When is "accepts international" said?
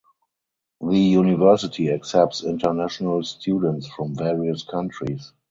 1.91-3.23